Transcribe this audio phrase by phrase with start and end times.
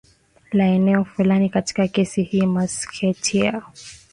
[0.51, 3.63] la eneo fulani katika kesi hii Meskhetia